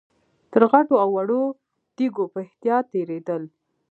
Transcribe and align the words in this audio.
تر 0.51 0.61
غټو 0.71 0.95
او 1.03 1.09
وړو 1.15 1.43
تيږو 1.95 2.25
په 2.33 2.39
احتياط 2.45 2.85
تېرېدل. 2.93 3.43